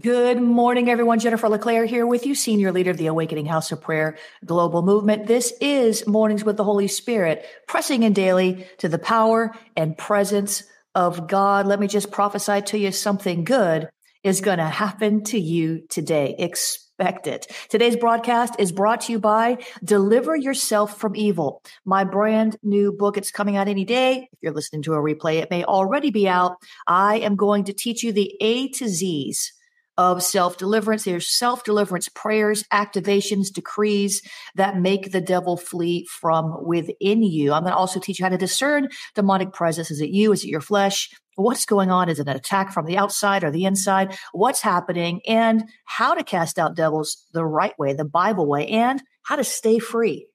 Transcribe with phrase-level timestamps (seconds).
[0.00, 1.18] Good morning, everyone.
[1.18, 5.26] Jennifer LeClaire here with you, senior leader of the Awakening House of Prayer Global Movement.
[5.26, 10.62] This is Mornings with the Holy Spirit, pressing in daily to the power and presence
[10.94, 11.66] of God.
[11.66, 13.90] Let me just prophesy to you something good
[14.22, 16.34] is going to happen to you today.
[16.38, 17.48] Expect it.
[17.68, 23.18] Today's broadcast is brought to you by Deliver Yourself from Evil, my brand new book.
[23.18, 24.28] It's coming out any day.
[24.32, 26.56] If you're listening to a replay, it may already be out.
[26.86, 29.52] I am going to teach you the A to Z's
[30.00, 31.04] of self deliverance.
[31.04, 34.22] There's self deliverance prayers, activations, decrees
[34.54, 37.52] that make the devil flee from within you.
[37.52, 39.90] I'm going to also teach you how to discern demonic presence.
[39.90, 40.32] Is it you?
[40.32, 41.10] Is it your flesh?
[41.36, 42.08] What's going on?
[42.08, 44.16] Is it an attack from the outside or the inside?
[44.32, 45.20] What's happening?
[45.28, 49.44] And how to cast out devils the right way, the Bible way, and how to
[49.44, 50.28] stay free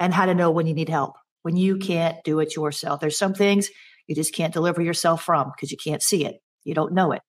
[0.00, 3.00] and how to know when you need help, when you can't do it yourself.
[3.00, 3.70] There's some things
[4.06, 6.36] you just can't deliver yourself from because you can't see it.
[6.64, 7.22] You don't know it.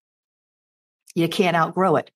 [1.15, 2.11] You can't outgrow it.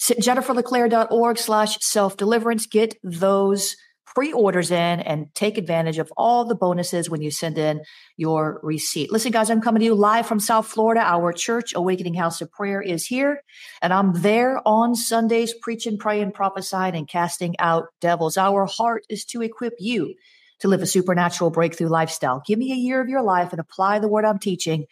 [0.00, 2.66] JenniferLeClaire.org slash self-deliverance.
[2.66, 3.76] Get those
[4.14, 7.80] pre-orders in and take advantage of all the bonuses when you send in
[8.18, 9.10] your receipt.
[9.10, 11.00] Listen, guys, I'm coming to you live from South Florida.
[11.00, 13.42] Our church, Awakening House of Prayer, is here,
[13.80, 18.36] and I'm there on Sundays preaching, praying, prophesying, and casting out devils.
[18.36, 20.14] Our heart is to equip you
[20.62, 22.42] to live a supernatural breakthrough lifestyle.
[22.46, 24.86] Give me a year of your life and apply the word I'm teaching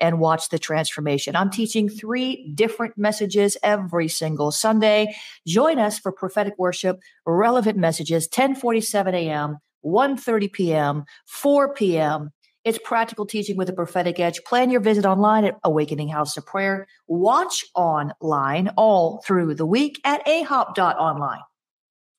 [0.00, 1.36] and watch the transformation.
[1.36, 5.14] I'm teaching three different messages every single Sunday.
[5.46, 12.30] Join us for prophetic worship, relevant messages, 1047 a.m., 1.30 p.m., 4 p.m.,
[12.64, 14.44] it's practical teaching with a prophetic edge.
[14.44, 16.86] Plan your visit online at Awakening House of Prayer.
[17.08, 21.40] Watch online all through the week at ahop.online.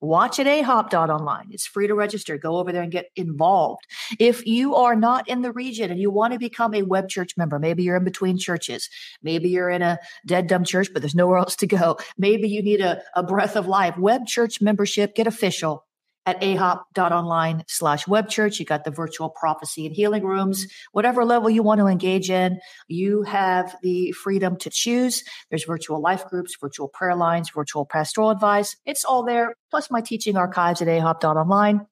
[0.03, 1.47] Watch at ahop.online.
[1.51, 2.37] It's free to register.
[2.37, 3.83] Go over there and get involved.
[4.19, 7.37] If you are not in the region and you want to become a web church
[7.37, 8.89] member, maybe you're in between churches.
[9.21, 11.97] Maybe you're in a dead dumb church, but there's nowhere else to go.
[12.17, 13.97] Maybe you need a, a breath of life.
[13.97, 15.85] Web church membership, get official
[16.25, 18.59] at ahop.online slash web church.
[18.59, 22.59] You got the virtual prophecy and healing rooms, whatever level you want to engage in,
[22.87, 25.23] you have the freedom to choose.
[25.49, 28.75] There's virtual life groups, virtual prayer lines, virtual pastoral advice.
[28.85, 29.55] It's all there.
[29.69, 31.85] Plus my teaching archives at ahop.online.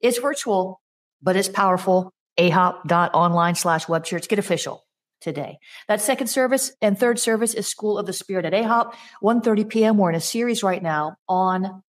[0.00, 0.80] It's virtual,
[1.22, 2.12] but it's powerful.
[2.38, 4.28] ahop.online slash web church.
[4.28, 4.84] Get official
[5.20, 5.58] today.
[5.88, 9.96] That second service and third service is School of the Spirit at AHOP, 1.30 p.m.
[9.96, 11.82] We're in a series right now on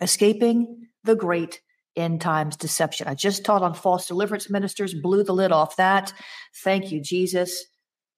[0.00, 1.60] escaping the great
[1.96, 3.08] end times deception.
[3.08, 6.12] I just taught on false deliverance ministers, blew the lid off that.
[6.62, 7.66] Thank you, Jesus.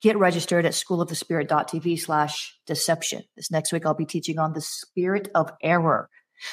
[0.02, 3.22] Get registered at schoolofthespirit.tv slash deception.
[3.36, 6.08] This next week, I'll be teaching on the spirit of error.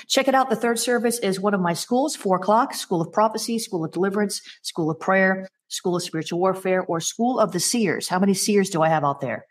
[0.07, 0.49] Check it out.
[0.49, 3.91] The third service is one of my schools, four o'clock, School of Prophecy, School of
[3.91, 8.09] Deliverance, School of Prayer, School of Spiritual Warfare, or School of the Seers.
[8.09, 9.45] How many seers do I have out there?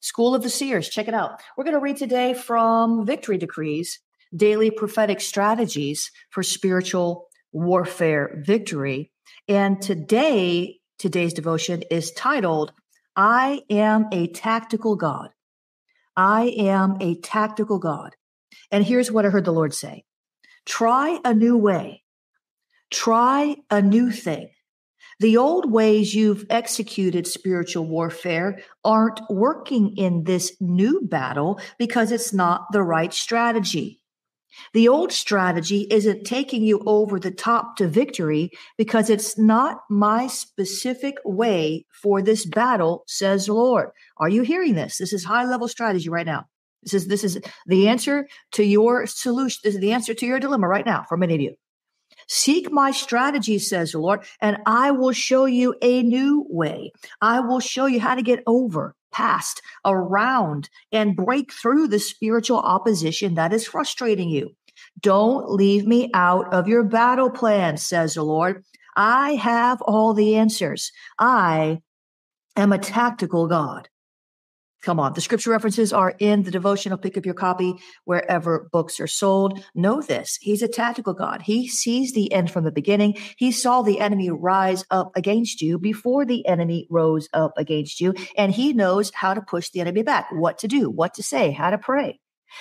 [0.00, 0.88] School of the Seers.
[0.88, 1.40] Check it out.
[1.56, 4.00] We're going to read today from Victory Decrees,
[4.34, 9.10] daily prophetic strategies for spiritual warfare victory.
[9.48, 12.72] And today, today's devotion is titled,
[13.14, 15.30] I am a tactical God.
[16.16, 18.14] I am a tactical God.
[18.70, 20.04] And here's what I heard the Lord say.
[20.64, 22.02] Try a new way.
[22.90, 24.50] Try a new thing.
[25.18, 32.34] The old ways you've executed spiritual warfare aren't working in this new battle because it's
[32.34, 34.00] not the right strategy.
[34.72, 40.26] The old strategy isn't taking you over the top to victory because it's not my
[40.26, 43.90] specific way for this battle, says Lord.
[44.18, 44.98] Are you hearing this?
[44.98, 46.46] This is high level strategy right now.
[46.82, 49.60] This is, this is the answer to your solution.
[49.64, 51.54] This is the answer to your dilemma right now for many of you.
[52.28, 56.92] Seek my strategy, says the Lord, and I will show you a new way.
[57.20, 62.58] I will show you how to get over past, around, and break through the spiritual
[62.58, 64.54] opposition that is frustrating you.
[65.00, 68.62] Don't leave me out of your battle plan, says the Lord.
[68.94, 70.92] I have all the answers.
[71.18, 71.80] I
[72.56, 73.88] am a tactical God.
[74.86, 75.14] Come on.
[75.14, 76.96] The scripture references are in the devotional.
[76.96, 77.74] Pick up your copy
[78.04, 79.60] wherever books are sold.
[79.74, 80.38] Know this.
[80.40, 81.42] He's a tactical God.
[81.42, 83.16] He sees the end from the beginning.
[83.36, 88.14] He saw the enemy rise up against you before the enemy rose up against you.
[88.36, 91.50] And he knows how to push the enemy back, what to do, what to say,
[91.50, 92.20] how to pray.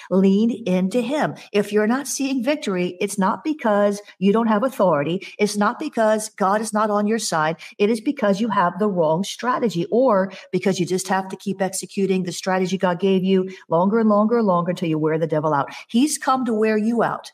[0.09, 1.35] Lean into him.
[1.51, 5.27] If you're not seeing victory, it's not because you don't have authority.
[5.39, 7.57] It's not because God is not on your side.
[7.77, 11.61] It is because you have the wrong strategy or because you just have to keep
[11.61, 15.27] executing the strategy God gave you longer and longer and longer until you wear the
[15.27, 15.69] devil out.
[15.87, 17.31] He's come to wear you out,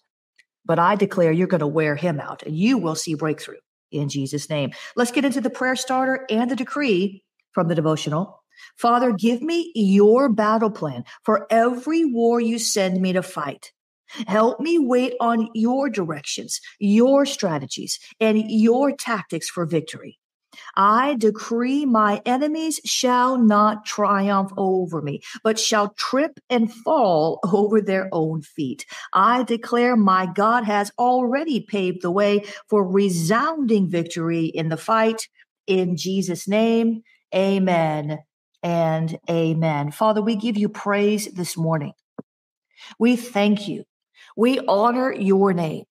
[0.66, 3.58] but I declare you're going to wear him out and you will see breakthrough
[3.92, 4.72] in Jesus' name.
[4.96, 8.41] Let's get into the prayer starter and the decree from the devotional.
[8.78, 13.72] Father, give me your battle plan for every war you send me to fight.
[14.28, 20.20] Help me wait on your directions, your strategies, and your tactics for victory.
[20.76, 27.82] I decree my enemies shall not triumph over me, but shall trip and fall over
[27.82, 28.86] their own feet.
[29.14, 35.28] I declare my God has already paved the way for resounding victory in the fight.
[35.68, 37.04] In Jesus' name,
[37.34, 38.20] amen
[38.64, 39.92] and amen.
[39.92, 41.94] Father, we give you praise this morning.
[43.00, 43.84] We thank you.
[44.38, 45.86] We honor your name.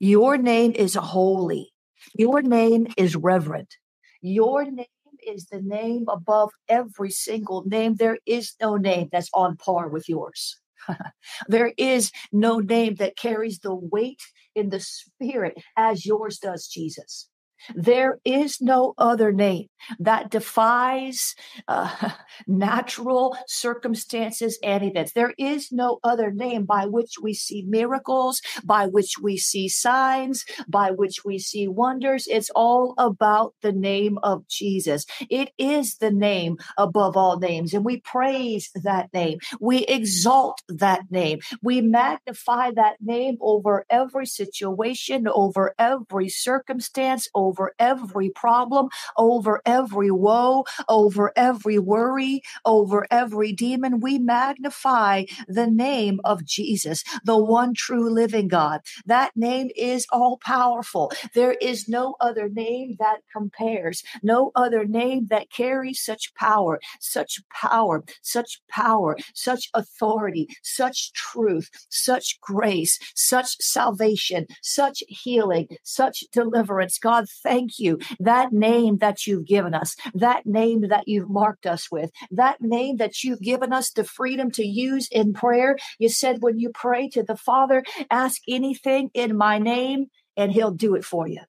[0.00, 1.72] Your name is holy.
[2.14, 3.74] Your name is reverent.
[4.20, 4.86] Your name
[5.26, 7.96] is the name above every single name.
[7.96, 10.58] There is no name that's on par with yours.
[11.48, 14.22] there is no name that carries the weight
[14.54, 17.28] in the spirit as yours does, Jesus.
[17.74, 19.68] There is no other name
[19.98, 21.34] that defies
[21.66, 22.10] uh,
[22.46, 25.12] natural circumstances and events.
[25.12, 30.44] There is no other name by which we see miracles, by which we see signs,
[30.68, 32.26] by which we see wonders.
[32.28, 35.04] It's all about the name of Jesus.
[35.30, 39.38] It is the name above all names, and we praise that name.
[39.60, 41.40] We exalt that name.
[41.62, 49.62] We magnify that name over every situation, over every circumstance, over over every problem, over
[49.64, 54.00] every woe, over every worry, over every demon.
[54.00, 58.82] We magnify the name of Jesus, the one true living God.
[59.06, 61.10] That name is all powerful.
[61.34, 67.40] There is no other name that compares, no other name that carries such power, such
[67.50, 76.98] power, such power, such authority, such truth, such grace, such salvation, such healing, such deliverance.
[76.98, 77.98] God, thank you.
[78.20, 82.96] That name that you've given us, that name that you've marked us with, that name
[82.96, 85.76] that you've given us the freedom to use in prayer.
[85.98, 90.06] You said when you pray to the Father, ask anything in my name
[90.36, 91.40] and he'll do it for you.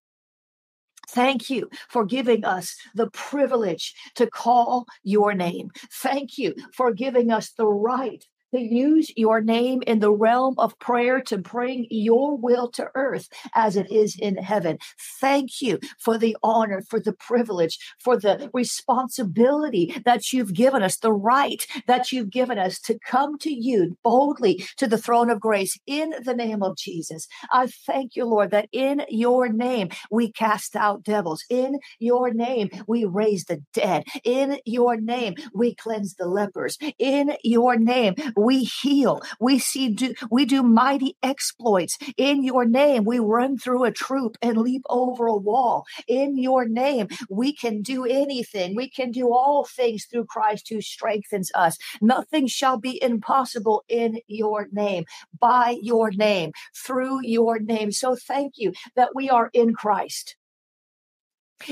[1.10, 5.72] Thank you for giving us the privilege to call your name.
[5.92, 10.78] Thank you for giving us the right to use your name in the realm of
[10.80, 14.78] prayer to bring your will to earth as it is in heaven.
[15.20, 20.98] Thank you for the honor, for the privilege, for the responsibility that you've given us,
[20.98, 25.40] the right that you've given us to come to you boldly to the throne of
[25.40, 27.28] grace in the name of Jesus.
[27.52, 31.44] I thank you, Lord, that in your name we cast out devils.
[31.50, 34.06] In your name we raise the dead.
[34.24, 36.78] In your name we cleanse the lepers.
[36.98, 39.22] In your name we heal.
[39.40, 43.06] We see do, we do mighty exploits in your name.
[43.06, 45.86] We run through a troop and leap over a wall.
[46.08, 48.76] In your name, we can do anything.
[48.76, 51.78] We can do all things through Christ who strengthens us.
[52.02, 55.06] Nothing shall be impossible in your name,
[55.40, 57.92] by your name, through your name.
[57.92, 60.36] So thank you that we are in Christ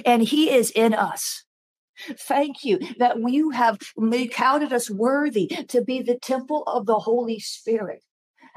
[0.06, 1.44] and he is in us.
[2.20, 3.80] Thank you that you have
[4.28, 8.04] counted us worthy to be the temple of the Holy Spirit.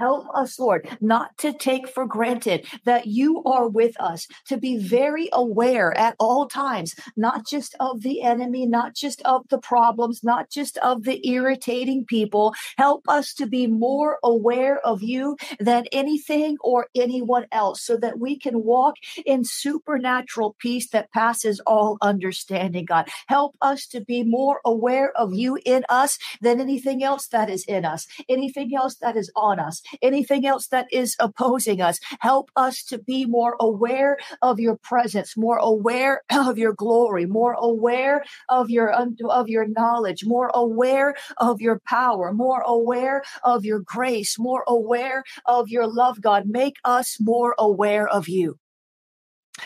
[0.01, 4.79] Help us, Lord, not to take for granted that you are with us, to be
[4.79, 10.25] very aware at all times, not just of the enemy, not just of the problems,
[10.25, 12.55] not just of the irritating people.
[12.79, 18.19] Help us to be more aware of you than anything or anyone else so that
[18.19, 18.95] we can walk
[19.27, 23.07] in supernatural peace that passes all understanding, God.
[23.27, 27.67] Help us to be more aware of you in us than anything else that is
[27.67, 31.99] in us, anything else that is on us anything else that is opposing us.
[32.21, 37.55] Help us to be more aware of your presence, more aware of your glory, more
[37.59, 43.65] aware of your um, of your knowledge, more aware of your power, more aware of
[43.65, 46.45] your grace, more aware of your love, God.
[46.47, 48.59] Make us more aware of you.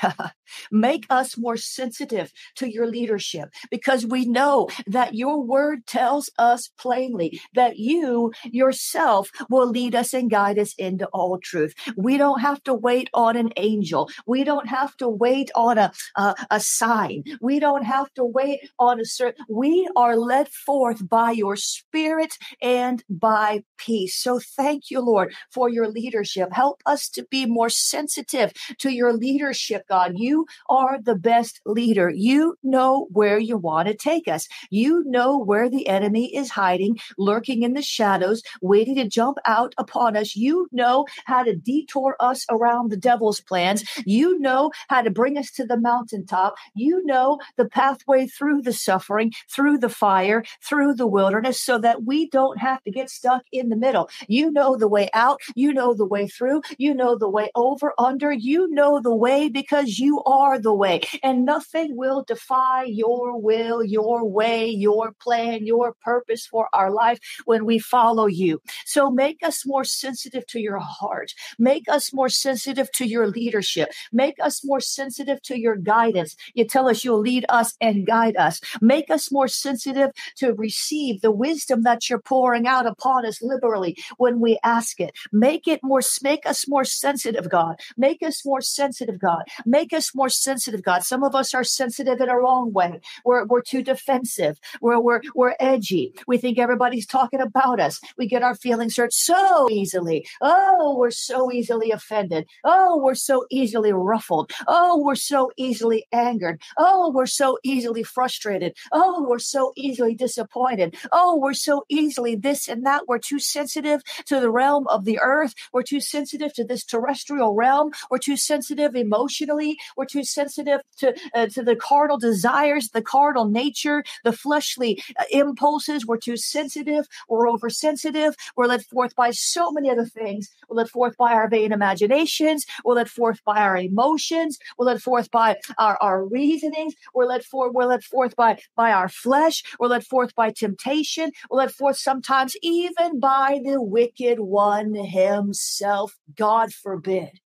[0.70, 6.70] Make us more sensitive to your leadership because we know that your word tells us
[6.78, 11.74] plainly that you yourself will lead us and guide us into all truth.
[11.96, 14.10] We don't have to wait on an angel.
[14.26, 17.24] We don't have to wait on a, a, a sign.
[17.40, 22.36] We don't have to wait on a certain, we are led forth by your spirit
[22.60, 24.16] and by peace.
[24.16, 26.48] So thank you, Lord, for your leadership.
[26.52, 30.12] Help us to be more sensitive to your leadership, God.
[30.16, 32.10] You You are the best leader.
[32.10, 34.48] You know where you want to take us.
[34.68, 39.76] You know where the enemy is hiding, lurking in the shadows, waiting to jump out
[39.78, 40.34] upon us.
[40.34, 43.84] You know how to detour us around the devil's plans.
[44.04, 46.56] You know how to bring us to the mountaintop.
[46.74, 52.02] You know the pathway through the suffering, through the fire, through the wilderness, so that
[52.02, 54.10] we don't have to get stuck in the middle.
[54.26, 55.38] You know the way out.
[55.54, 56.62] You know the way through.
[56.76, 58.32] You know the way over, under.
[58.32, 61.02] You know the way because you are the way.
[61.22, 67.18] And nothing will defy your will, your way, your plan, your purpose for our life
[67.44, 68.60] when we follow you.
[68.84, 71.32] So make us more sensitive to your heart.
[71.58, 73.90] Make us more sensitive to your leadership.
[74.12, 76.36] Make us more sensitive to your guidance.
[76.54, 78.60] You tell us you'll lead us and guide us.
[78.80, 83.96] Make us more sensitive to receive the wisdom that you're pouring out upon us liberally
[84.16, 85.12] when we ask it.
[85.32, 87.80] Make it more, make us more sensitive, God.
[87.96, 89.44] Make us more sensitive, God.
[89.66, 91.02] Make us more sensitive, God.
[91.02, 93.00] Some of us are sensitive in a wrong way.
[93.24, 94.58] We're, we're too defensive.
[94.80, 96.14] We're, we're, we're edgy.
[96.26, 98.00] We think everybody's talking about us.
[98.16, 100.26] We get our feelings hurt so easily.
[100.40, 102.46] Oh, we're so easily offended.
[102.64, 104.52] Oh, we're so easily ruffled.
[104.66, 106.60] Oh, we're so easily angered.
[106.78, 108.76] Oh, we're so easily frustrated.
[108.92, 110.96] Oh, we're so easily disappointed.
[111.12, 113.08] Oh, we're so easily this and that.
[113.08, 115.54] We're too sensitive to the realm of the earth.
[115.72, 117.92] We're too sensitive to this terrestrial realm.
[118.10, 119.76] We're too sensitive emotionally.
[119.96, 125.24] We're too sensitive to, uh, to the carnal desires, the carnal nature, the fleshly uh,
[125.30, 126.06] impulses.
[126.06, 127.06] We're too sensitive.
[127.28, 128.34] We're oversensitive.
[128.56, 130.50] We're led forth by so many other things.
[130.68, 132.66] We're led forth by our vain imaginations.
[132.84, 134.58] We're led forth by our emotions.
[134.78, 136.94] We're led forth by our, our reasonings.
[137.14, 137.72] We're led forth.
[137.74, 139.62] We're led forth by by our flesh.
[139.78, 141.32] We're led forth by temptation.
[141.50, 146.16] We're led forth sometimes even by the wicked one himself.
[146.36, 147.40] God forbid.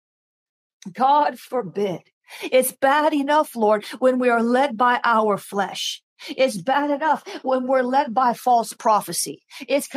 [0.93, 2.03] God forbid.
[2.43, 6.03] It's bad enough, Lord, when we are led by our flesh.
[6.29, 9.43] It's bad enough when we're led by false prophecy.
[9.69, 9.89] It's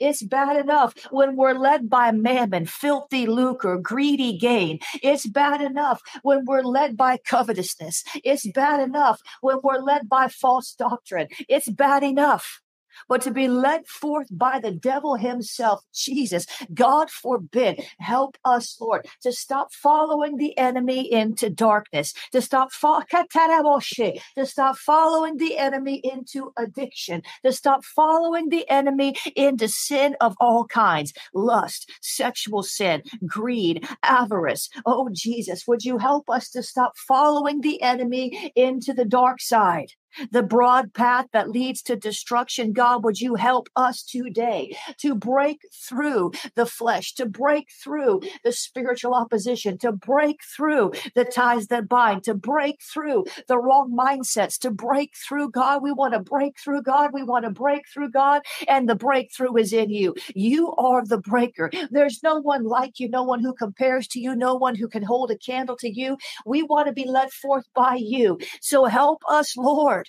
[0.00, 4.78] It's bad enough when we're led by mammon, filthy lucre, greedy gain.
[5.02, 8.04] It's bad enough when we're led by covetousness.
[8.24, 11.28] It's bad enough when we're led by false doctrine.
[11.48, 12.60] It's bad enough
[13.08, 16.46] but to be led forth by the devil himself, Jesus.
[16.72, 17.84] God forbid.
[17.98, 24.76] Help us, Lord, to stop following the enemy into darkness, to stop fo- to stop
[24.76, 31.12] following the enemy into addiction, to stop following the enemy into sin of all kinds,
[31.34, 34.68] lust, sexual sin, greed, avarice.
[34.86, 39.92] Oh, Jesus, would you help us to stop following the enemy into the dark side?
[40.30, 42.72] The broad path that leads to destruction.
[42.72, 48.52] God, would you help us today to break through the flesh, to break through the
[48.52, 54.58] spiritual opposition, to break through the ties that bind, to break through the wrong mindsets,
[54.58, 55.82] to break through God.
[55.82, 57.10] We want to break through God.
[57.12, 60.14] We want to break through God, and the breakthrough is in you.
[60.34, 61.70] You are the breaker.
[61.90, 65.02] There's no one like you, no one who compares to you, no one who can
[65.02, 66.16] hold a candle to you.
[66.44, 68.38] We want to be led forth by you.
[68.60, 69.99] So help us, Lord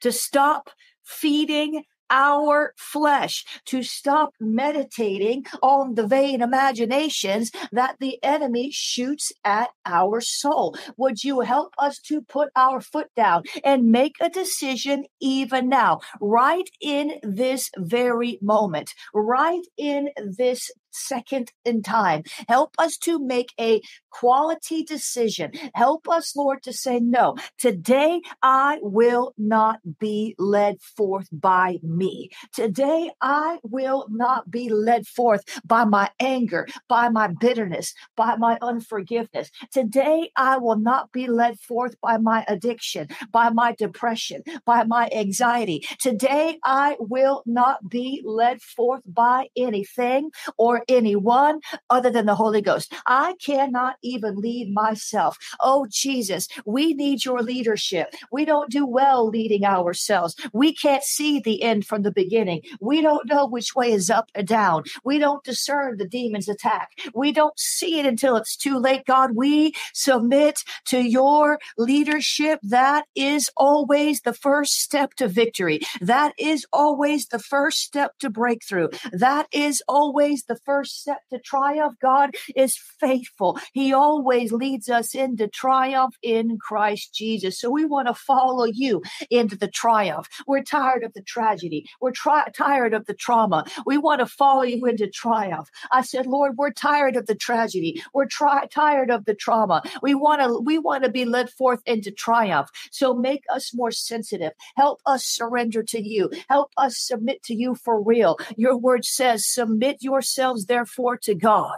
[0.00, 0.70] to stop
[1.04, 9.70] feeding our flesh, to stop meditating on the vain imaginations that the enemy shoots at
[9.86, 10.76] our soul.
[10.98, 16.00] Would you help us to put our foot down and make a decision even now,
[16.20, 22.22] right in this very moment, right in this second in time.
[22.48, 23.80] Help us to make a
[24.10, 25.50] quality decision.
[25.74, 32.30] Help us, Lord, to say, no, today I will not be led forth by me.
[32.54, 38.58] Today I will not be led forth by my anger, by my bitterness, by my
[38.60, 39.50] unforgiveness.
[39.72, 45.08] Today I will not be led forth by my addiction, by my depression, by my
[45.14, 45.86] anxiety.
[45.98, 51.60] Today I will not be led forth by anything or anyone
[51.90, 52.92] other than the Holy Ghost.
[53.06, 55.38] I cannot even lead myself.
[55.60, 58.14] Oh, Jesus, we need your leadership.
[58.30, 60.34] We don't do well leading ourselves.
[60.52, 62.62] We can't see the end from the beginning.
[62.80, 64.84] We don't know which way is up or down.
[65.04, 66.90] We don't discern the demon's attack.
[67.14, 69.04] We don't see it until it's too late.
[69.06, 72.58] God, we submit to your leadership.
[72.62, 75.80] That is always the first step to victory.
[76.00, 78.88] That is always the first step to breakthrough.
[79.12, 81.94] That is always the first first step to triumph?
[82.00, 83.58] God is faithful.
[83.74, 87.60] He always leads us into triumph in Christ Jesus.
[87.60, 90.28] So we want to follow you into the triumph.
[90.46, 91.84] We're tired of the tragedy.
[92.00, 93.66] We're tri- tired of the trauma.
[93.84, 95.68] We want to follow you into triumph.
[95.90, 98.02] I said, Lord, we're tired of the tragedy.
[98.14, 99.82] We're tri- tired of the trauma.
[100.02, 102.70] We want to we want to be led forth into triumph.
[102.90, 104.52] So make us more sensitive.
[104.76, 106.30] Help us surrender to you.
[106.48, 108.38] Help us submit to you for real.
[108.56, 111.76] Your word says, submit yourselves therefore to God,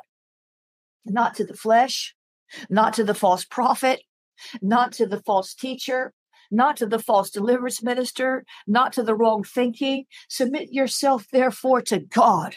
[1.05, 2.15] not to the flesh,
[2.69, 4.03] not to the false prophet,
[4.61, 6.13] not to the false teacher,
[6.51, 10.05] not to the false deliverance minister, not to the wrong thinking.
[10.29, 12.57] Submit yourself, therefore, to God.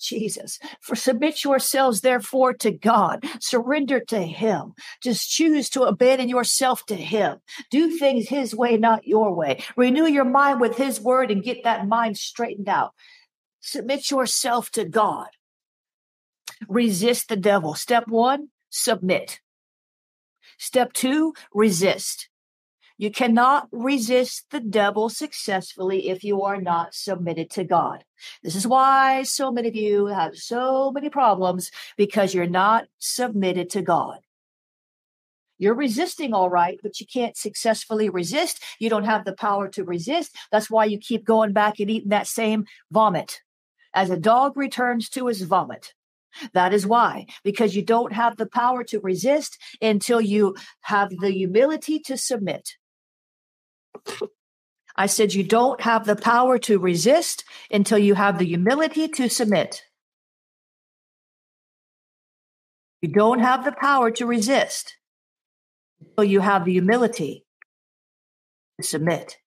[0.00, 0.58] Jesus.
[0.80, 3.24] For submit yourselves therefore to God.
[3.38, 4.72] Surrender to Him.
[5.02, 7.38] Just choose to abandon yourself to Him.
[7.70, 9.62] Do things His way, not your way.
[9.76, 12.94] Renew your mind with His word and get that mind straightened out.
[13.60, 15.28] Submit yourself to God.
[16.68, 17.74] Resist the devil.
[17.74, 19.40] Step one, submit.
[20.58, 22.28] Step two, resist.
[22.98, 28.04] You cannot resist the devil successfully if you are not submitted to God.
[28.42, 33.70] This is why so many of you have so many problems because you're not submitted
[33.70, 34.18] to God.
[35.56, 38.62] You're resisting all right, but you can't successfully resist.
[38.78, 40.36] You don't have the power to resist.
[40.52, 43.40] That's why you keep going back and eating that same vomit.
[43.94, 45.94] As a dog returns to his vomit,
[46.52, 51.30] that is why, because you don't have the power to resist until you have the
[51.30, 52.70] humility to submit.
[54.96, 59.28] I said, you don't have the power to resist until you have the humility to
[59.28, 59.82] submit.
[63.00, 64.96] You don't have the power to resist
[66.00, 67.46] until you have the humility
[68.78, 69.38] to submit.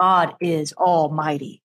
[0.00, 1.62] God is almighty.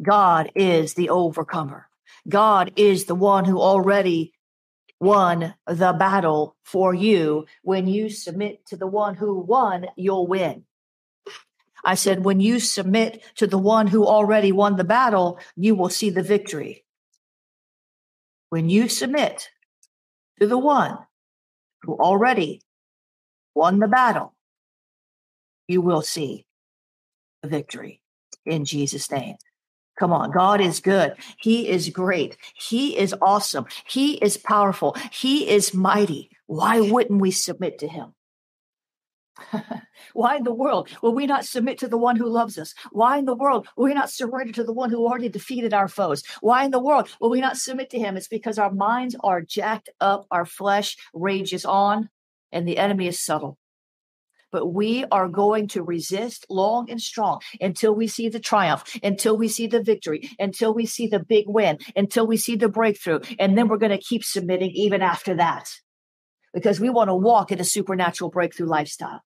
[0.00, 1.88] God is the overcomer.
[2.28, 4.32] God is the one who already
[5.00, 7.46] won the battle for you.
[7.62, 10.64] When you submit to the one who won, you'll win.
[11.84, 15.88] I said, when you submit to the one who already won the battle, you will
[15.88, 16.84] see the victory.
[18.50, 19.48] When you submit
[20.40, 20.98] to the one
[21.82, 22.62] who already
[23.54, 24.34] won the battle,
[25.66, 26.46] you will see
[27.42, 28.00] the victory
[28.46, 29.36] in Jesus' name.
[30.02, 30.32] Come on.
[30.32, 31.14] God is good.
[31.38, 32.36] He is great.
[32.54, 33.66] He is awesome.
[33.86, 34.96] He is powerful.
[35.12, 36.28] He is mighty.
[36.46, 38.12] Why wouldn't we submit to him?
[40.12, 42.74] Why in the world will we not submit to the one who loves us?
[42.90, 45.86] Why in the world will we not surrender to the one who already defeated our
[45.86, 46.24] foes?
[46.40, 48.16] Why in the world will we not submit to him?
[48.16, 52.08] It's because our minds are jacked up, our flesh rages on,
[52.50, 53.56] and the enemy is subtle.
[54.52, 59.36] But we are going to resist long and strong until we see the triumph, until
[59.36, 63.20] we see the victory, until we see the big win, until we see the breakthrough.
[63.38, 65.68] And then we're going to keep submitting even after that
[66.52, 69.22] because we want to walk in a supernatural breakthrough lifestyle.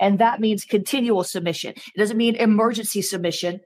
[0.00, 1.70] And that means continual submission.
[1.70, 3.60] It doesn't mean emergency submission.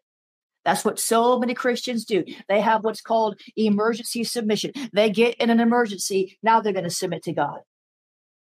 [0.64, 2.24] That's what so many Christians do.
[2.48, 4.72] They have what's called emergency submission.
[4.92, 6.38] They get in an emergency.
[6.42, 7.60] Now they're going to submit to God.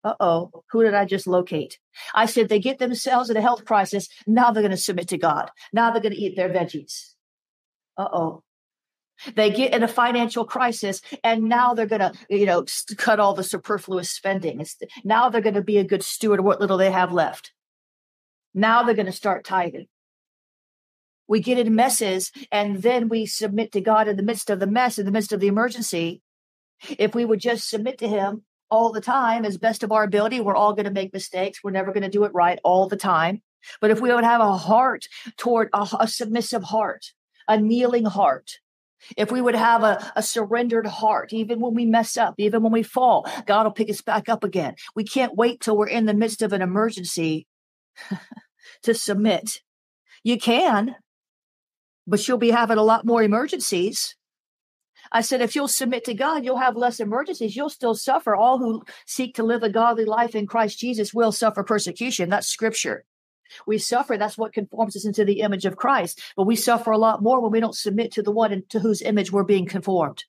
[0.05, 1.79] Uh oh, who did I just locate?
[2.15, 4.09] I said they get themselves in a health crisis.
[4.27, 5.51] Now they're going to submit to God.
[5.73, 7.15] Now they're going to eat their veggies.
[7.97, 8.43] Uh oh,
[9.37, 12.65] they get in a financial crisis and now they're going to, you know,
[12.97, 14.65] cut all the superfluous spending.
[15.05, 17.53] Now they're going to be a good steward of what little they have left.
[18.55, 19.87] Now they're going to start tithing.
[21.29, 24.67] We get in messes and then we submit to God in the midst of the
[24.67, 26.21] mess, in the midst of the emergency.
[26.99, 30.41] If we would just submit to Him all the time as best of our ability,
[30.41, 31.61] we're all going to make mistakes.
[31.63, 33.43] We're never going to do it right all the time.
[33.83, 35.07] But if we would have a heart
[35.37, 37.13] toward a, a submissive heart,
[37.47, 38.51] a kneeling heart,
[39.17, 42.73] if we would have a, a surrendered heart, even when we mess up, even when
[42.73, 44.75] we fall, God will pick us back up again.
[44.97, 47.47] We can't wait till we're in the midst of an emergency
[48.85, 49.59] to submit.
[50.25, 50.97] You can,
[52.07, 54.17] but you'll be having a lot more emergencies.
[55.12, 57.55] I said, if you'll submit to God, you'll have less emergencies.
[57.55, 58.35] You'll still suffer.
[58.35, 62.31] All who seek to live a godly life in Christ Jesus will suffer persecution.
[62.31, 63.05] That's scripture.
[63.66, 64.16] We suffer.
[64.16, 66.22] That's what conforms us into the image of Christ.
[66.35, 69.03] But we suffer a lot more when we don't submit to the one to whose
[69.03, 70.25] image we're being conformed.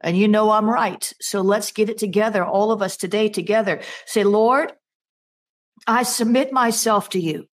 [0.00, 1.12] And you know I'm right.
[1.20, 3.80] So let's get it together, all of us today together.
[4.06, 4.72] Say, Lord,
[5.86, 7.46] I submit myself to you.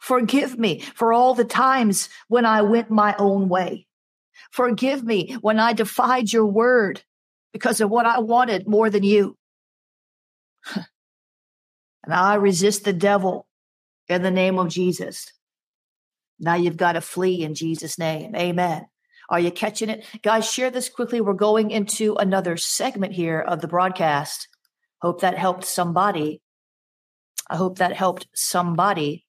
[0.00, 3.86] Forgive me for all the times when I went my own way.
[4.50, 7.02] Forgive me when I defied your word
[7.52, 9.36] because of what I wanted more than you.
[12.04, 13.46] And I resist the devil
[14.08, 15.32] in the name of Jesus.
[16.40, 18.34] Now you've got to flee in Jesus' name.
[18.34, 18.86] Amen.
[19.30, 20.04] Are you catching it?
[20.22, 21.20] Guys, share this quickly.
[21.20, 24.48] We're going into another segment here of the broadcast.
[25.00, 26.42] Hope that helped somebody.
[27.48, 29.24] I hope that helped somebody.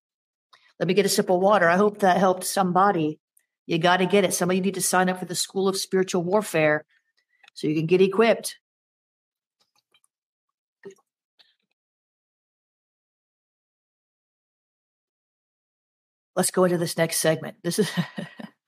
[0.79, 1.69] Let me get a sip of water.
[1.69, 3.19] I hope that helped somebody.
[3.65, 4.33] You got to get it.
[4.33, 6.85] Some of you need to sign up for the School of Spiritual Warfare
[7.53, 8.57] so you can get equipped.
[16.35, 17.57] Let's go into this next segment.
[17.63, 17.89] This is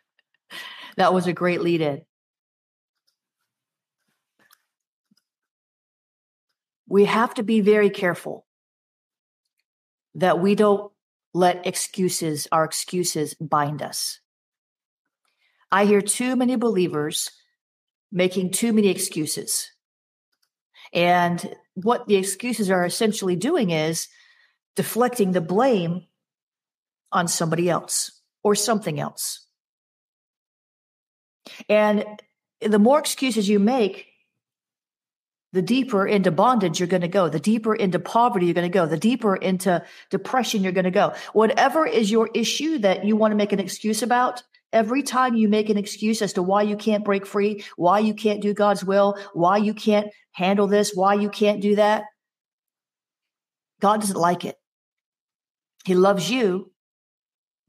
[0.97, 2.01] that was a great lead in.
[6.87, 8.45] We have to be very careful
[10.13, 10.91] that we don't
[11.33, 14.19] let excuses, our excuses, bind us.
[15.75, 17.31] I hear too many believers
[18.09, 19.69] making too many excuses.
[20.93, 24.07] And what the excuses are essentially doing is
[24.77, 26.05] deflecting the blame
[27.11, 29.45] on somebody else or something else.
[31.67, 32.05] And
[32.61, 34.07] the more excuses you make,
[35.51, 38.73] the deeper into bondage you're going to go, the deeper into poverty you're going to
[38.73, 41.13] go, the deeper into depression you're going to go.
[41.33, 44.41] Whatever is your issue that you want to make an excuse about,
[44.75, 48.13] every time you make an excuse as to why you can't break free, why you
[48.13, 52.03] can't do God's will, why you can't handle this, why you can't do that,
[53.79, 54.57] God doesn't like it.
[55.85, 56.71] He loves you,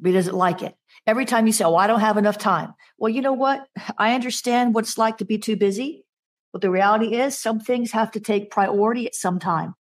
[0.00, 0.74] but he doesn't like it.
[1.06, 2.74] Every time you say, Oh, I don't have enough time.
[2.98, 3.66] Well, you know what?
[3.98, 6.04] I understand what it's like to be too busy.
[6.52, 9.74] But the reality is, some things have to take priority at some time.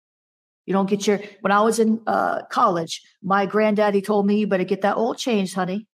[0.64, 4.46] You don't get your, when I was in uh, college, my granddaddy told me, You
[4.46, 5.86] better get that oil changed, honey.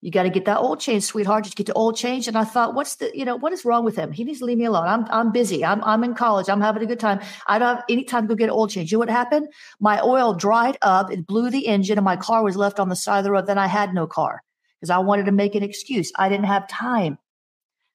[0.00, 1.44] You got to get that oil change, sweetheart.
[1.44, 2.28] Just get the oil change.
[2.28, 4.12] And I thought, what's the, you know, what is wrong with him?
[4.12, 4.86] He needs to leave me alone.
[4.86, 5.64] I'm, I'm busy.
[5.64, 6.48] I'm, I'm in college.
[6.48, 7.20] I'm having a good time.
[7.48, 8.92] I don't have any time to go get oil change.
[8.92, 9.48] You know what happened?
[9.80, 11.10] My oil dried up.
[11.10, 13.46] It blew the engine and my car was left on the side of the road.
[13.46, 14.42] Then I had no car
[14.78, 16.12] because I wanted to make an excuse.
[16.14, 17.18] I didn't have time.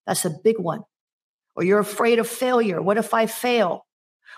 [0.05, 0.83] That's a big one.
[1.55, 2.81] Or you're afraid of failure.
[2.81, 3.85] What if I fail?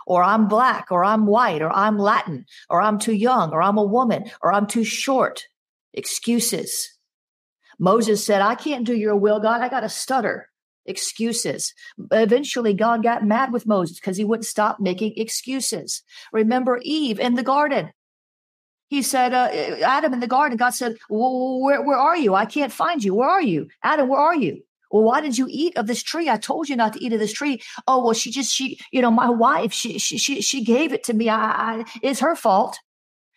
[0.05, 3.79] Or I'm black, or I'm white, or I'm Latin, or I'm too young, or I'm
[3.79, 5.47] a woman, or I'm too short.
[5.93, 6.94] Excuses.
[7.79, 9.61] Moses said, I can't do your will, God.
[9.61, 10.49] I got to stutter.
[10.87, 11.73] Excuses.
[12.11, 16.03] Eventually, God got mad with Moses because he wouldn't stop making excuses.
[16.31, 17.91] Remember Eve in the garden.
[18.87, 19.49] He said, uh,
[19.83, 22.35] Adam in the garden, God said, where, where are you?
[22.35, 23.15] I can't find you.
[23.15, 23.67] Where are you?
[23.81, 24.61] Adam, where are you?
[24.91, 26.29] Well, why did you eat of this tree?
[26.29, 27.63] I told you not to eat of this tree.
[27.87, 31.03] Oh, well, she just, she, you know, my wife, she, she, she, she gave it
[31.05, 31.29] to me.
[31.29, 32.77] I, I, it's her fault.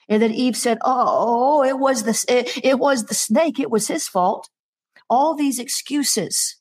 [0.08, 3.60] And then Eve said, "Oh, it was the it, it was the snake.
[3.60, 4.48] It was his fault."
[5.10, 6.56] All these excuses.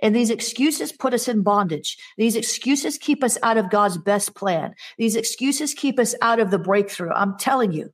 [0.00, 1.96] And these excuses put us in bondage.
[2.16, 4.74] These excuses keep us out of God's best plan.
[4.98, 7.12] These excuses keep us out of the breakthrough.
[7.12, 7.90] I'm telling you.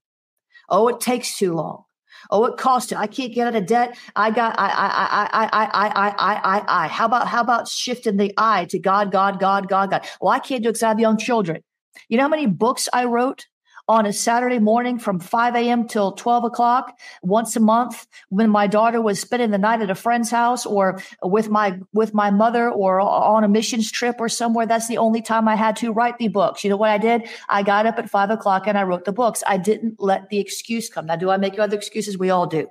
[0.69, 1.85] Oh, it takes too long.
[2.31, 2.97] Oh, it costs you.
[2.97, 3.97] I can't get out of debt.
[4.15, 6.89] I got I I I I I I I I I.
[6.89, 10.07] How about how about shifting the I to God, God, God, God, God?
[10.21, 11.63] Well, I can't do it because I have young children.
[12.09, 13.47] You know how many books I wrote?
[13.89, 15.87] On a Saturday morning from 5 a.m.
[15.89, 19.95] till 12 o'clock once a month when my daughter was spending the night at a
[19.95, 24.67] friend's house or with my with my mother or on a missions trip or somewhere.
[24.67, 26.63] That's the only time I had to write the books.
[26.63, 27.29] You know what I did?
[27.49, 29.43] I got up at five o'clock and I wrote the books.
[29.47, 31.07] I didn't let the excuse come.
[31.07, 32.17] Now, do I make other excuses?
[32.17, 32.69] We all do.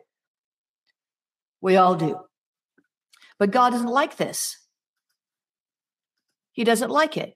[1.60, 2.20] We all do.
[3.38, 4.58] But God doesn't like this.
[6.54, 7.36] He doesn't like it.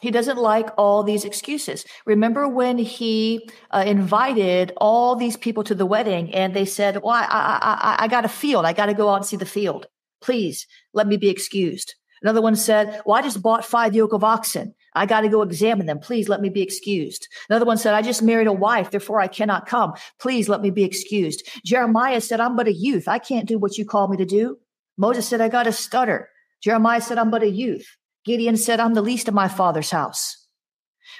[0.00, 1.84] He doesn't like all these excuses.
[2.06, 7.14] Remember when he uh, invited all these people to the wedding and they said, well,
[7.14, 8.64] I, I, I, I got a field.
[8.64, 9.86] I got to go out and see the field.
[10.20, 11.94] Please let me be excused.
[12.22, 14.74] Another one said, well, I just bought five yoke of oxen.
[14.94, 15.98] I got to go examine them.
[15.98, 17.26] Please let me be excused.
[17.48, 18.90] Another one said, I just married a wife.
[18.90, 19.94] Therefore I cannot come.
[20.20, 21.48] Please let me be excused.
[21.64, 23.08] Jeremiah said, I'm but a youth.
[23.08, 24.58] I can't do what you call me to do.
[24.96, 26.28] Moses said, I got to stutter.
[26.62, 27.86] Jeremiah said, I'm but a youth.
[28.24, 30.46] Gideon said, I'm the least of my father's house.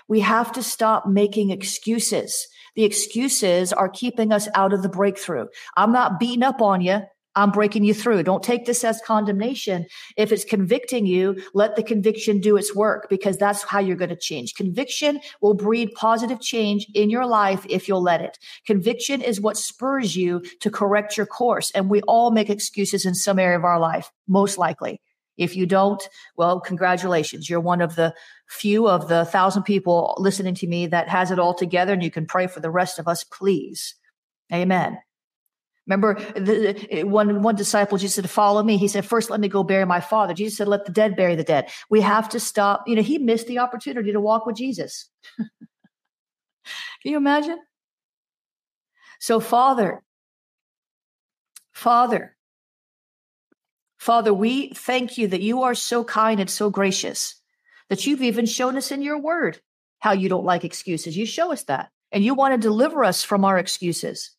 [0.08, 2.46] We have to stop making excuses.
[2.74, 5.46] The excuses are keeping us out of the breakthrough.
[5.76, 7.02] I'm not beating up on you.
[7.34, 8.22] I'm breaking you through.
[8.24, 9.86] Don't take this as condemnation.
[10.16, 14.10] If it's convicting you, let the conviction do its work because that's how you're going
[14.10, 14.54] to change.
[14.54, 18.38] Conviction will breed positive change in your life if you'll let it.
[18.66, 21.70] Conviction is what spurs you to correct your course.
[21.70, 25.00] And we all make excuses in some area of our life, most likely.
[25.42, 26.02] If you don't,
[26.36, 27.48] well, congratulations.
[27.48, 28.14] You're one of the
[28.48, 32.10] few of the thousand people listening to me that has it all together, and you
[32.10, 33.94] can pray for the rest of us, please.
[34.52, 34.98] Amen.
[35.86, 39.64] Remember, the, one one disciple Jesus said, "Follow me." He said, first, let me go
[39.64, 42.84] bury my father." Jesus said, "Let the dead bury the dead." We have to stop.
[42.86, 45.08] You know, he missed the opportunity to walk with Jesus.
[47.02, 47.58] Can you imagine?
[49.18, 50.02] So, Father,
[51.72, 52.36] Father,
[54.02, 57.36] Father, we thank you that you are so kind and so gracious
[57.88, 59.60] that you've even shown us in your word
[60.00, 61.16] how you don't like excuses.
[61.16, 64.32] You show us that, and you want to deliver us from our excuses.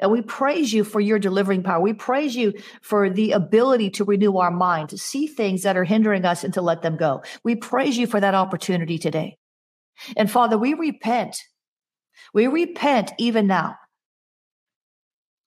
[0.00, 1.80] And we praise you for your delivering power.
[1.80, 5.84] We praise you for the ability to renew our mind, to see things that are
[5.84, 7.22] hindering us and to let them go.
[7.44, 9.38] We praise you for that opportunity today.
[10.16, 11.40] And Father, we repent.
[12.34, 13.76] We repent even now.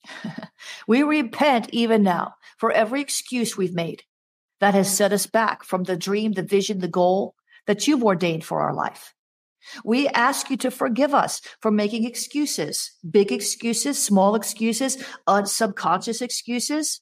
[0.87, 4.03] we repent even now for every excuse we've made
[4.59, 7.35] that has set us back from the dream, the vision, the goal
[7.67, 9.13] that you've ordained for our life.
[9.83, 15.03] We ask you to forgive us for making excuses, big excuses, small excuses,
[15.45, 17.01] subconscious excuses.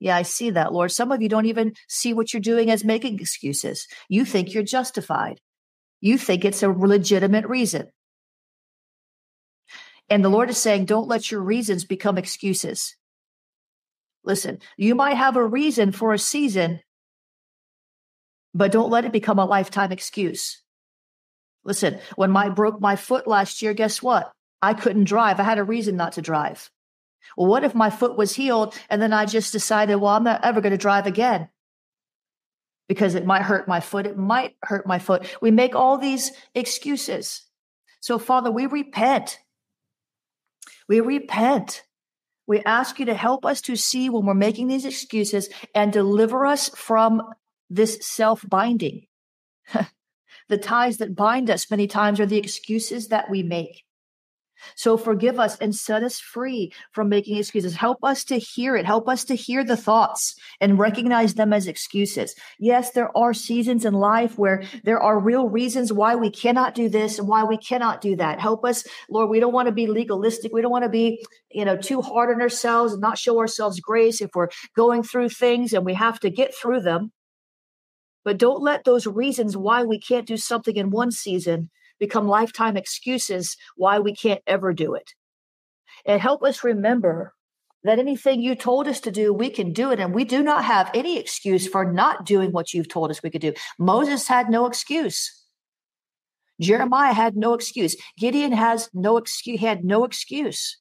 [0.00, 0.92] Yeah, I see that, Lord.
[0.92, 3.86] Some of you don't even see what you're doing as making excuses.
[4.08, 5.40] You think you're justified.
[6.00, 7.88] You think it's a legitimate reason.
[10.10, 12.96] And the Lord is saying, don't let your reasons become excuses.
[14.24, 16.80] Listen, you might have a reason for a season,
[18.54, 20.62] but don't let it become a lifetime excuse.
[21.64, 24.32] Listen, when I broke my foot last year, guess what?
[24.62, 25.38] I couldn't drive.
[25.38, 26.70] I had a reason not to drive.
[27.36, 30.44] Well, what if my foot was healed and then I just decided, well, I'm not
[30.44, 31.48] ever going to drive again
[32.88, 34.06] because it might hurt my foot.
[34.06, 35.26] It might hurt my foot.
[35.40, 37.42] We make all these excuses.
[38.00, 39.38] So, Father, we repent.
[40.88, 41.82] We repent.
[42.46, 46.46] We ask you to help us to see when we're making these excuses and deliver
[46.46, 47.22] us from
[47.68, 49.06] this self binding.
[50.48, 53.84] The ties that bind us many times are the excuses that we make.
[54.74, 57.74] So forgive us and set us free from making excuses.
[57.74, 58.86] Help us to hear it.
[58.86, 62.34] Help us to hear the thoughts and recognize them as excuses.
[62.58, 66.88] Yes, there are seasons in life where there are real reasons why we cannot do
[66.88, 68.40] this and why we cannot do that.
[68.40, 69.30] Help us, Lord.
[69.30, 70.52] We don't want to be legalistic.
[70.52, 73.80] We don't want to be, you know, too hard on ourselves and not show ourselves
[73.80, 77.12] grace if we're going through things and we have to get through them.
[78.24, 82.76] But don't let those reasons why we can't do something in one season become lifetime
[82.76, 85.12] excuses why we can't ever do it.
[86.06, 87.34] And help us remember
[87.84, 90.00] that anything you told us to do, we can do it.
[90.00, 93.30] And we do not have any excuse for not doing what you've told us we
[93.30, 93.54] could do.
[93.78, 95.34] Moses had no excuse.
[96.60, 97.96] Jeremiah had no excuse.
[98.18, 100.78] Gideon has no excuse, had no excuse.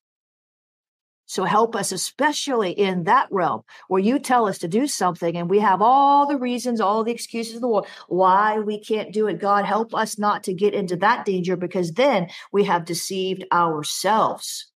[1.28, 5.50] So help us, especially in that realm where you tell us to do something and
[5.50, 9.28] we have all the reasons, all the excuses in the world why we can't do
[9.28, 9.40] it.
[9.40, 14.72] God, help us not to get into that danger because then we have deceived ourselves.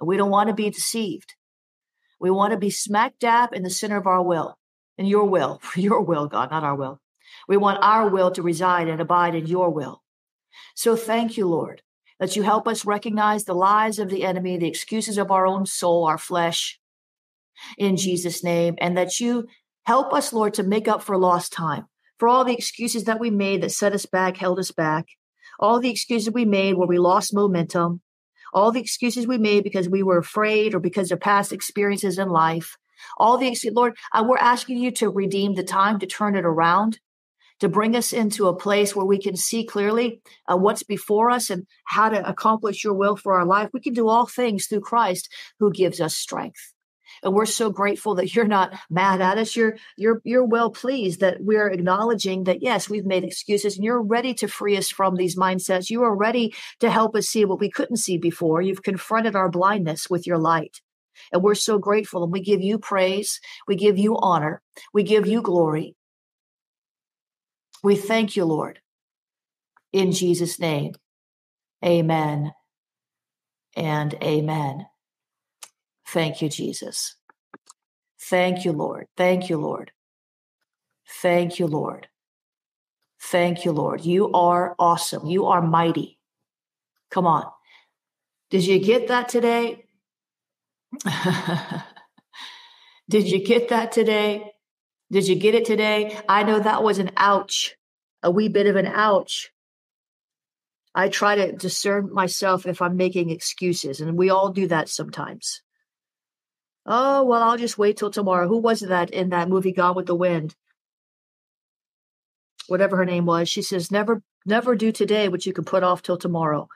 [0.00, 1.34] We don't want to be deceived.
[2.18, 4.58] We want to be smack dab in the center of our will,
[4.98, 7.00] in your will, your will, God, not our will.
[7.46, 10.02] We want our will to reside and abide in your will.
[10.74, 11.82] So thank you, Lord
[12.20, 15.66] that you help us recognize the lies of the enemy, the excuses of our own
[15.66, 16.78] soul, our flesh,
[17.78, 19.46] in Jesus' name, and that you
[19.84, 21.86] help us, Lord, to make up for lost time,
[22.18, 25.06] for all the excuses that we made that set us back, held us back,
[25.58, 28.00] all the excuses we made where we lost momentum,
[28.52, 32.28] all the excuses we made because we were afraid or because of past experiences in
[32.28, 32.76] life.
[33.18, 36.98] All the Lord, we're asking you to redeem the time, to turn it around,
[37.60, 41.50] to bring us into a place where we can see clearly uh, what's before us
[41.50, 43.70] and how to accomplish your will for our life.
[43.72, 46.72] We can do all things through Christ who gives us strength.
[47.22, 49.56] And we're so grateful that you're not mad at us.
[49.56, 54.02] You're you're you're well pleased that we're acknowledging that yes, we've made excuses and you're
[54.02, 55.88] ready to free us from these mindsets.
[55.88, 58.60] You are ready to help us see what we couldn't see before.
[58.60, 60.80] You've confronted our blindness with your light.
[61.32, 63.40] And we're so grateful and we give you praise.
[63.66, 64.62] We give you honor.
[64.92, 65.95] We give you glory.
[67.82, 68.80] We thank you, Lord.
[69.92, 70.94] In Jesus' name,
[71.84, 72.52] amen
[73.76, 74.86] and amen.
[76.08, 77.16] Thank you, Jesus.
[78.20, 79.06] Thank you, Lord.
[79.16, 79.92] Thank you, Lord.
[81.22, 82.08] Thank you, Lord.
[83.20, 84.04] Thank you, Lord.
[84.04, 85.26] You are awesome.
[85.26, 86.18] You are mighty.
[87.10, 87.46] Come on.
[88.50, 89.86] Did you get that today?
[93.08, 94.52] Did you get that today?
[95.10, 96.18] Did you get it today?
[96.28, 97.76] I know that was an ouch,
[98.22, 99.52] a wee bit of an ouch.
[100.94, 105.62] I try to discern myself if I'm making excuses, and we all do that sometimes.
[106.86, 108.48] Oh, well, I'll just wait till tomorrow.
[108.48, 110.54] Who was that in that movie Gone with the Wind?
[112.66, 113.48] Whatever her name was.
[113.48, 116.68] She says, never, never do today what you can put off till tomorrow.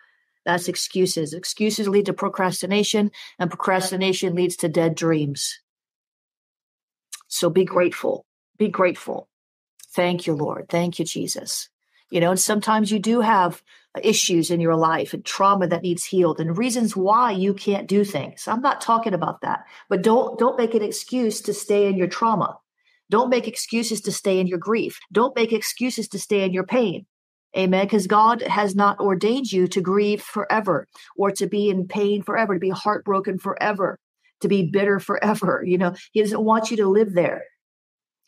[0.45, 1.33] That's excuses.
[1.33, 5.61] Excuses lead to procrastination, and procrastination leads to dead dreams.
[7.31, 8.27] So be grateful.
[8.59, 9.29] Be grateful.
[9.95, 10.67] Thank you, Lord.
[10.69, 11.69] Thank you, Jesus.
[12.11, 13.63] You know, and sometimes you do have
[14.03, 18.05] issues in your life and trauma that needs healed and reasons why you can't do
[18.05, 18.47] things.
[18.47, 19.61] I'm not talking about that.
[19.89, 22.59] But don't don't make an excuse to stay in your trauma.
[23.11, 24.99] Don't make excuses to stay in your grief.
[25.11, 27.07] Don't make excuses to stay in your pain.
[27.57, 27.85] Amen.
[27.85, 32.55] Because God has not ordained you to grieve forever or to be in pain forever,
[32.55, 33.99] to be heartbroken forever,
[34.41, 35.63] to be bitter forever.
[35.67, 37.45] You know, He doesn't want you to live there.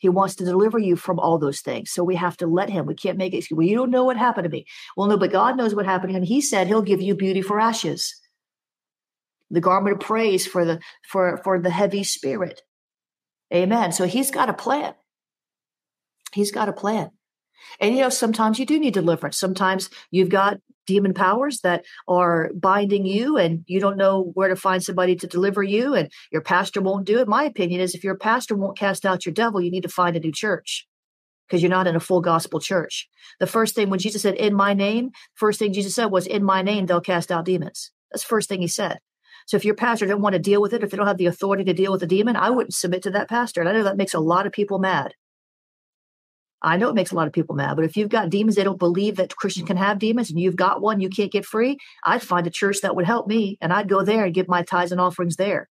[0.03, 1.89] He wants to deliver you from all those things.
[1.89, 2.87] So we have to let him.
[2.87, 3.45] We can't make it.
[3.49, 4.65] Well, you don't know what happened to me.
[4.97, 6.23] Well, no, but God knows what happened to him.
[6.23, 8.13] He said he'll give you beauty for ashes.
[9.49, 12.61] The garment of praise for the for for the heavy spirit.
[13.53, 13.93] Amen.
[13.93, 14.93] So he's got a plan.
[16.33, 17.11] He's got a plan.
[17.79, 19.37] And you know, sometimes you do need deliverance.
[19.37, 24.55] Sometimes you've got demon powers that are binding you and you don't know where to
[24.55, 27.27] find somebody to deliver you and your pastor won't do it.
[27.27, 30.15] My opinion is if your pastor won't cast out your devil, you need to find
[30.15, 30.87] a new church
[31.47, 33.07] because you're not in a full gospel church.
[33.39, 36.43] The first thing when Jesus said, in my name, first thing Jesus said was, in
[36.43, 37.91] my name, they'll cast out demons.
[38.11, 38.99] That's the first thing he said.
[39.45, 41.25] So if your pastor don't want to deal with it, if they don't have the
[41.25, 43.59] authority to deal with a demon, I wouldn't submit to that pastor.
[43.59, 45.13] And I know that makes a lot of people mad.
[46.63, 48.63] I know it makes a lot of people mad, but if you've got demons, they
[48.63, 51.77] don't believe that Christians can have demons, and you've got one, you can't get free.
[52.05, 54.63] I'd find a church that would help me, and I'd go there and give my
[54.63, 55.67] tithes and offerings there.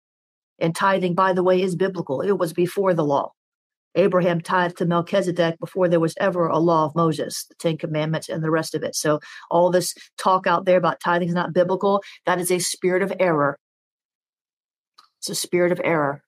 [0.59, 2.23] And tithing, by the way, is biblical.
[2.23, 3.33] It was before the law.
[3.95, 8.29] Abraham tithed to Melchizedek before there was ever a law of Moses, the Ten Commandments,
[8.29, 8.95] and the rest of it.
[8.95, 9.21] So
[9.51, 12.03] all this talk out there about tithing is not biblical.
[12.25, 13.59] That is a spirit of error.
[15.19, 16.23] It's a spirit of error.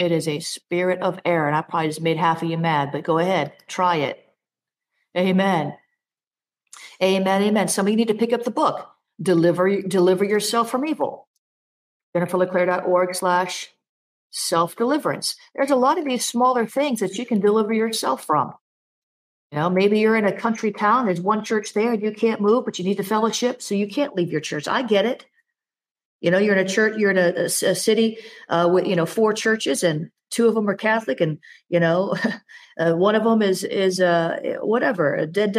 [0.00, 1.46] It is a spirit of error.
[1.46, 4.26] And I probably just made half of you mad, but go ahead, try it.
[5.14, 5.76] Amen.
[7.02, 7.42] Amen.
[7.42, 7.68] Amen.
[7.68, 8.88] Somebody need to pick up the book.
[9.20, 11.28] Deliver deliver yourself from evil.
[12.16, 13.68] JenniferLeClaire.org slash
[14.30, 15.36] self deliverance.
[15.54, 18.54] There's a lot of these smaller things that you can deliver yourself from.
[19.52, 22.40] You know, maybe you're in a country town, there's one church there and you can't
[22.40, 24.66] move, but you need the fellowship, so you can't leave your church.
[24.66, 25.26] I get it.
[26.20, 28.96] You know, you're in a church, you're in a, a, a city uh, with you
[28.96, 32.14] know four churches, and two of them are Catholic, and you know,
[32.78, 35.26] uh, one of them is is uh, whatever.
[35.26, 35.56] Dead.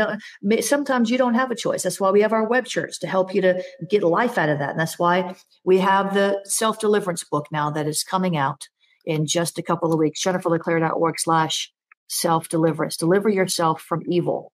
[0.62, 1.84] Sometimes you don't have a choice.
[1.84, 4.60] That's why we have our web church to help you to get life out of
[4.60, 8.68] that, and that's why we have the self deliverance book now that is coming out
[9.06, 10.24] in just a couple of weeks.
[10.24, 11.72] JenniferLeClaire.org slash
[12.08, 12.98] self deliverance.
[12.98, 14.52] Deliver yourself from evil.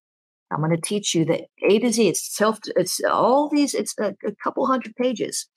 [0.49, 2.07] I'm going to teach you the A to Z.
[2.07, 2.59] It's self.
[2.77, 3.73] It's all these.
[3.73, 5.47] It's a, a couple hundred pages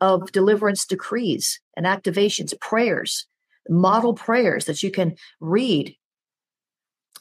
[0.00, 3.26] of deliverance decrees and activations, prayers,
[3.68, 5.96] model prayers that you can read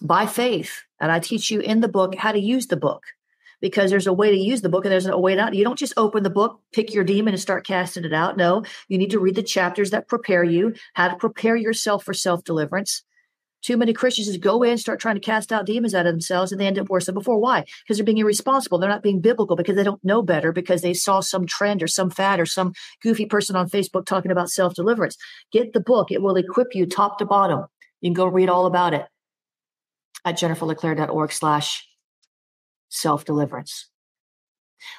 [0.02, 0.84] by faith.
[1.00, 3.04] And I teach you in the book how to use the book
[3.62, 5.54] because there's a way to use the book and there's a way not.
[5.54, 8.38] You don't just open the book, pick your demon and start casting it out.
[8.38, 12.14] No, you need to read the chapters that prepare you, how to prepare yourself for
[12.14, 13.04] self deliverance,
[13.62, 16.14] too many Christians just go in, and start trying to cast out demons out of
[16.14, 17.40] themselves, and they end up worse than before.
[17.40, 17.66] Why?
[17.84, 18.78] Because they're being irresponsible.
[18.78, 21.88] They're not being biblical because they don't know better because they saw some trend or
[21.88, 25.18] some fad or some goofy person on Facebook talking about self deliverance.
[25.52, 27.66] Get the book, it will equip you top to bottom.
[28.02, 29.06] You can go read all about it
[30.26, 31.88] at jenniferleclaire.org slash
[32.90, 33.90] self deliverance.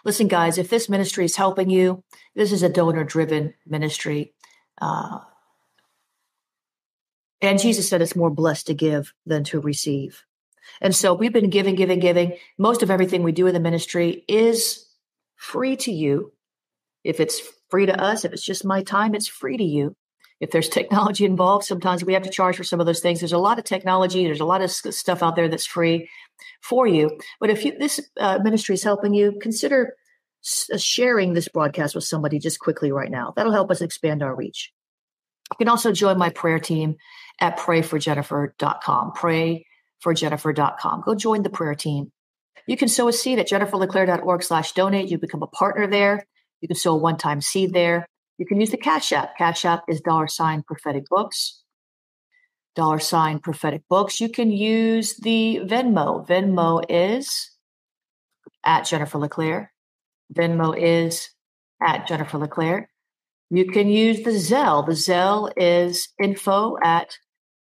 [0.05, 4.35] Listen, guys, if this ministry is helping you, this is a donor driven ministry.
[4.81, 5.20] Uh,
[7.40, 10.24] and Jesus said it's more blessed to give than to receive.
[10.81, 12.37] And so we've been giving, giving, giving.
[12.59, 14.87] Most of everything we do in the ministry is
[15.37, 16.33] free to you.
[17.03, 19.96] If it's free to us, if it's just my time, it's free to you.
[20.38, 23.20] If there's technology involved, sometimes we have to charge for some of those things.
[23.20, 26.09] There's a lot of technology, there's a lot of stuff out there that's free
[26.62, 27.18] for you.
[27.40, 29.94] But if you, this uh, ministry is helping you, consider
[30.44, 33.33] s- sharing this broadcast with somebody just quickly right now.
[33.37, 34.72] That'll help us expand our reach.
[35.52, 36.96] You can also join my prayer team
[37.40, 39.12] at prayforjennifer.com.
[39.12, 41.02] Prayforjennifer.com.
[41.04, 42.12] Go join the prayer team.
[42.66, 45.10] You can sow a seed at jenniferleclaire.org slash donate.
[45.10, 46.24] You become a partner there.
[46.60, 48.06] You can sow a one-time seed there.
[48.38, 49.36] You can use the Cash App.
[49.36, 51.62] Cash App is dollar sign prophetic books.
[52.76, 54.20] Dollar sign prophetic books.
[54.20, 56.26] You can use the Venmo.
[56.26, 57.50] Venmo is
[58.64, 59.72] at Jennifer LeClaire.
[60.32, 61.30] Venmo is
[61.82, 62.88] at Jennifer LeClaire.
[63.52, 64.86] You can use the Zelle.
[64.86, 67.18] The Zelle is info at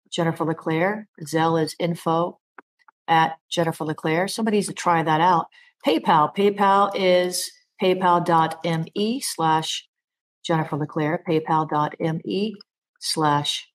[0.10, 1.10] Jennifer LeClaire.
[1.22, 2.40] Zelle is info
[3.10, 4.30] at Jennifer LeClaire.
[4.30, 5.48] Somebody needs to try that out.
[5.86, 6.34] PayPal.
[6.34, 9.86] PayPal is paypal.me slash
[10.46, 11.22] Jennifer LeClaire.
[11.28, 12.56] PayPal.me
[13.02, 13.68] slash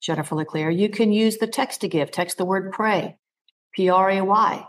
[0.00, 0.70] Jennifer LeClaire.
[0.70, 2.12] You can use the text to give.
[2.12, 3.16] Text the word pray.
[3.74, 4.66] P R A Y.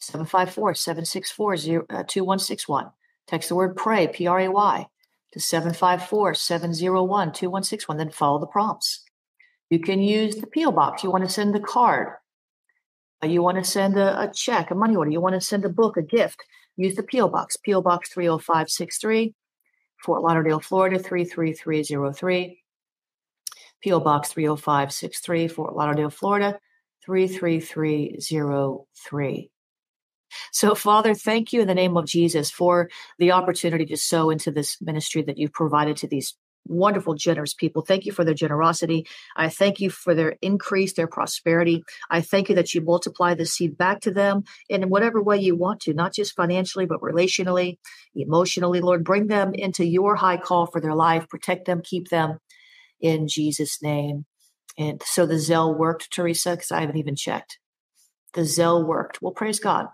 [0.00, 2.90] 754 764 uh, 2161.
[3.26, 4.06] Text the word pray.
[4.06, 4.86] P R A Y
[5.32, 7.96] to 754 701 2161.
[7.96, 9.02] Then follow the prompts.
[9.70, 10.72] You can use the P.O.
[10.72, 11.02] box.
[11.02, 12.08] You want to send the card.
[13.24, 15.10] Uh, you want to send a, a check, a money order.
[15.10, 16.44] You want to send a book, a gift.
[16.76, 17.28] Use the P.O.
[17.28, 17.80] Box, P.O.
[17.82, 19.34] Box 30563,
[20.04, 22.62] Fort Lauderdale, Florida 33303.
[23.82, 24.00] P.O.
[24.00, 26.58] Box 30563, Fort Lauderdale, Florida
[27.04, 29.50] 33303.
[30.52, 34.50] So, Father, thank you in the name of Jesus for the opportunity to sow into
[34.50, 37.82] this ministry that you've provided to these wonderful, generous people.
[37.82, 39.06] Thank you for their generosity.
[39.36, 41.82] I thank you for their increase, their prosperity.
[42.10, 45.56] I thank you that you multiply the seed back to them in whatever way you
[45.56, 47.78] want to, not just financially, but relationally,
[48.14, 48.80] emotionally.
[48.80, 52.38] Lord, bring them into your high call for their life, protect them, keep them
[53.00, 54.24] in Jesus' name.
[54.78, 57.58] And so the Zelle worked, Teresa, because I haven't even checked.
[58.34, 59.20] The Zelle worked.
[59.20, 59.88] Well, praise God.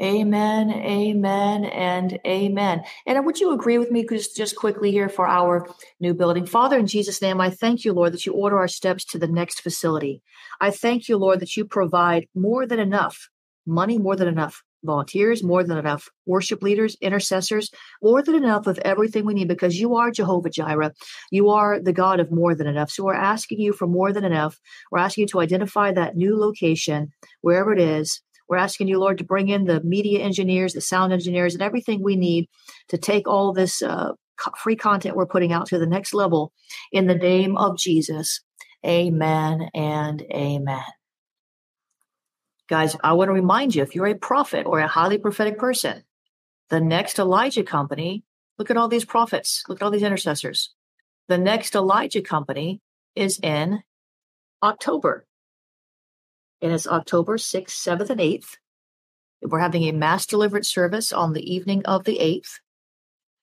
[0.00, 2.82] Amen, amen, and amen.
[3.06, 5.68] And would you agree with me just, just quickly here for our
[6.00, 6.46] new building?
[6.46, 9.28] Father, in Jesus' name, I thank you, Lord, that you order our steps to the
[9.28, 10.22] next facility.
[10.60, 13.28] I thank you, Lord, that you provide more than enough
[13.66, 17.70] money, more than enough volunteers, more than enough worship leaders, intercessors,
[18.02, 20.92] more than enough of everything we need because you are Jehovah Jireh.
[21.30, 22.90] You are the God of more than enough.
[22.90, 24.58] So we're asking you for more than enough.
[24.90, 27.12] We're asking you to identify that new location,
[27.42, 28.20] wherever it is,
[28.52, 32.02] we're asking you, Lord, to bring in the media engineers, the sound engineers, and everything
[32.02, 32.50] we need
[32.88, 34.10] to take all this uh,
[34.62, 36.52] free content we're putting out to the next level
[36.92, 38.42] in the name of Jesus.
[38.84, 40.84] Amen and amen.
[42.68, 46.02] Guys, I want to remind you if you're a prophet or a highly prophetic person,
[46.68, 48.22] the next Elijah company,
[48.58, 50.74] look at all these prophets, look at all these intercessors.
[51.28, 52.82] The next Elijah company
[53.16, 53.82] is in
[54.62, 55.26] October
[56.62, 58.56] and it's October 6th, 7th, and 8th.
[59.42, 62.60] We're having a mass deliverance service on the evening of the 8th.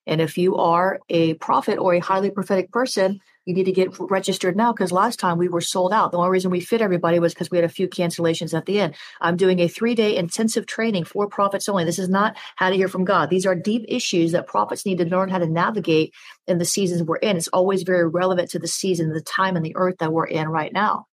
[0.07, 3.95] And if you are a prophet or a highly prophetic person, you need to get
[3.99, 6.11] registered now because last time we were sold out.
[6.11, 8.79] The only reason we fit everybody was because we had a few cancellations at the
[8.79, 8.95] end.
[9.21, 11.83] I'm doing a three day intensive training for prophets only.
[11.83, 13.29] This is not how to hear from God.
[13.29, 16.13] These are deep issues that prophets need to learn how to navigate
[16.47, 17.37] in the seasons we're in.
[17.37, 20.47] It's always very relevant to the season, the time, and the earth that we're in
[20.47, 21.05] right now.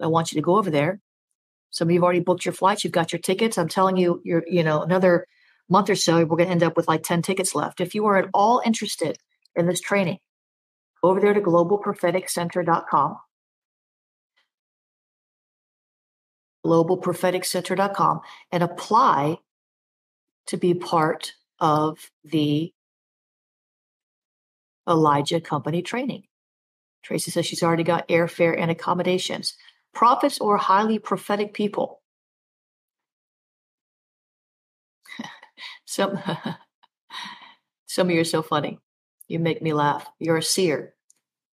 [0.00, 1.00] I want you to go over there
[1.76, 3.58] some of you've already booked your flights, you've got your tickets.
[3.58, 5.26] I'm telling you, you're, you know, another
[5.68, 7.82] month or so, we're going to end up with like 10 tickets left.
[7.82, 9.18] If you are at all interested
[9.54, 10.16] in this training,
[11.02, 13.16] go over there to globalpropheticcenter.com.
[16.64, 18.20] globalpropheticcenter.com
[18.50, 19.36] and apply
[20.46, 22.72] to be part of the
[24.88, 26.22] Elijah Company training.
[27.04, 29.56] Tracy says she's already got airfare and accommodations
[29.96, 32.02] prophets or highly prophetic people.
[35.86, 36.18] some,
[37.86, 38.78] some of you are so funny.
[39.26, 40.06] You make me laugh.
[40.20, 40.94] You're a seer.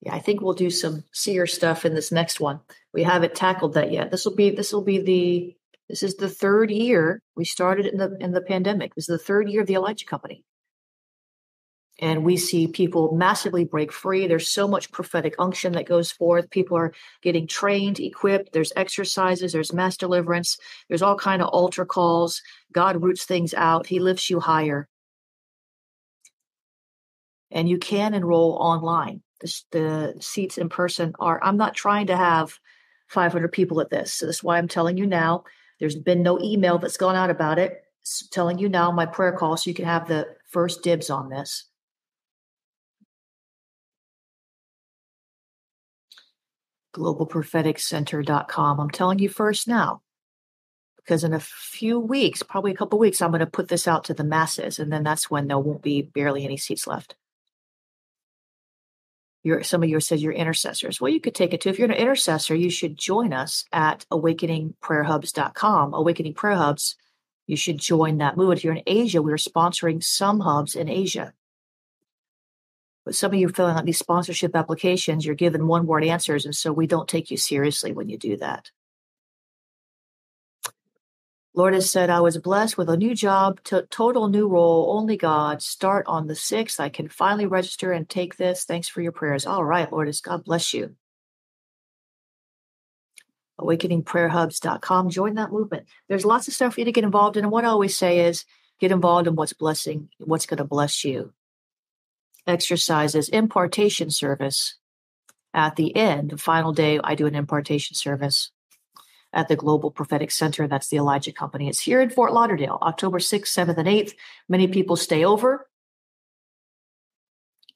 [0.03, 2.61] Yeah, I think we'll do some seer stuff in this next one.
[2.93, 4.11] We haven't tackled that yet.
[4.11, 5.57] This will be this will be the
[5.89, 8.95] this is the third year we started in the in the pandemic.
[8.95, 10.45] This is the third year of the Elijah Company
[11.99, 14.27] and we see people massively break free.
[14.27, 16.51] There's so much prophetic unction that goes forth.
[16.51, 16.93] People are
[17.23, 18.53] getting trained, equipped.
[18.53, 19.53] There's exercises.
[19.53, 20.59] There's mass deliverance.
[20.89, 22.43] There's all kind of altar calls.
[22.73, 23.87] God roots things out.
[23.87, 24.89] He lifts you higher.
[27.51, 29.23] And you can enroll online.
[29.41, 31.43] The, the seats in person are.
[31.43, 32.59] I'm not trying to have
[33.09, 34.13] 500 people at this.
[34.13, 35.45] So that's why I'm telling you now.
[35.81, 37.83] There's been no email that's gone out about it.
[38.03, 41.29] It's telling you now my prayer call so you can have the first dibs on
[41.29, 41.67] this.
[46.97, 48.81] globalpropheticcenter.com.
[48.81, 50.03] I'm telling you first now,
[50.97, 54.05] because in a few weeks, probably a couple weeks, I'm going to put this out
[54.05, 57.15] to the masses, and then that's when there won't be barely any seats left.
[59.43, 61.01] You're, some of you said you're intercessors.
[61.01, 64.05] Well, you could take it to if you're an intercessor, you should join us at
[64.11, 65.95] awakeningprayerhubs.com.
[65.95, 66.97] Awakening Prayer Hubs,
[67.47, 68.59] you should join that movement.
[68.59, 71.33] If you're in Asia, we're sponsoring some hubs in Asia.
[73.07, 76.45] But some of you filling out these sponsorship applications, you're given one word answers.
[76.45, 78.73] And so we don't take you seriously when you do that.
[81.55, 85.17] Lord has said, I was blessed with a new job, t- total new role, only
[85.17, 85.63] God.
[85.63, 86.81] Start on the 6th.
[86.81, 88.65] I can finally register and take this.
[88.65, 89.47] Thanks for your prayers.
[89.47, 90.97] All right, Lord, God bless you.
[93.61, 95.11] AwakeningPrayerHubs.com.
[95.11, 95.87] Join that movement.
[96.09, 97.45] There's lots of stuff for you to get involved in.
[97.45, 98.45] And what I always say is
[98.81, 101.33] get involved in what's blessing, what's going to bless you
[102.47, 104.77] exercises impartation service
[105.57, 108.51] at the end, the final day, I do an impartation service
[109.33, 110.69] at the Global Prophetic Center.
[110.69, 111.69] That's the Elijah Company.
[111.69, 114.13] It's here in Fort Lauderdale, October 6th, 7th, and 8th.
[114.49, 115.67] Many people stay over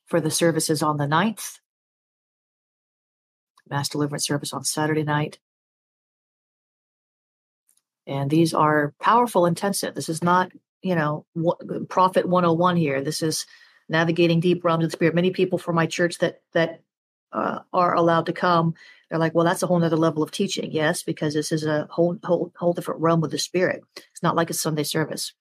[0.07, 1.59] for the services on the 9th.
[3.69, 5.39] Mass deliverance service on Saturday night.
[8.07, 9.95] And these are powerful intensive.
[9.95, 10.51] This is not,
[10.83, 11.25] you know,
[11.89, 13.01] prophet 101 here.
[13.01, 13.47] This is
[13.91, 15.15] navigating deep realms of the spirit.
[15.15, 16.83] Many people from my church that that
[17.33, 18.75] uh, are allowed to come,
[19.09, 20.73] they're like, well, that's a whole other level of teaching.
[20.73, 23.83] Yes, because this is a whole whole whole different realm with the spirit.
[23.97, 25.35] It's not like a Sunday service.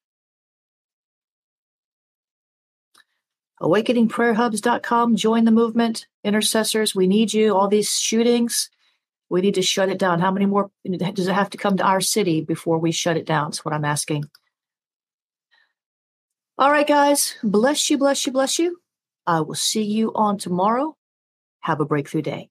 [3.62, 8.70] awakeningprayerhubs.com join the movement intercessors we need you all these shootings
[9.30, 11.84] we need to shut it down how many more does it have to come to
[11.84, 14.24] our city before we shut it down that's what i'm asking
[16.60, 17.36] all right guys.
[17.41, 18.82] Bless you bless you bless you.
[19.26, 20.97] I will see you on tomorrow.
[21.62, 22.49] Have a breakthrough day